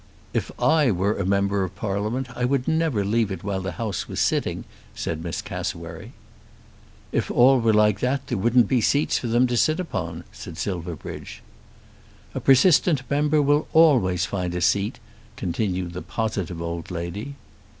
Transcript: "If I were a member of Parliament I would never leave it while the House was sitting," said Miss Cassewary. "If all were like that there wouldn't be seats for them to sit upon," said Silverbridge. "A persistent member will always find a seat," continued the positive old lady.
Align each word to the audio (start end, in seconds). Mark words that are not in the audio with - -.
"If 0.33 0.49
I 0.59 0.89
were 0.89 1.13
a 1.15 1.23
member 1.27 1.63
of 1.63 1.75
Parliament 1.75 2.35
I 2.35 2.43
would 2.43 2.67
never 2.67 3.05
leave 3.05 3.31
it 3.31 3.43
while 3.43 3.61
the 3.61 3.73
House 3.73 4.07
was 4.07 4.19
sitting," 4.19 4.63
said 4.95 5.23
Miss 5.23 5.43
Cassewary. 5.43 6.13
"If 7.11 7.29
all 7.29 7.59
were 7.59 7.71
like 7.71 7.99
that 7.99 8.25
there 8.25 8.37
wouldn't 8.39 8.67
be 8.67 8.81
seats 8.81 9.19
for 9.19 9.27
them 9.27 9.45
to 9.45 9.55
sit 9.55 9.79
upon," 9.79 10.23
said 10.31 10.57
Silverbridge. 10.57 11.43
"A 12.33 12.39
persistent 12.39 13.03
member 13.11 13.43
will 13.43 13.67
always 13.73 14.25
find 14.25 14.55
a 14.55 14.61
seat," 14.61 14.97
continued 15.37 15.93
the 15.93 16.01
positive 16.01 16.63
old 16.63 16.89
lady. 16.89 17.35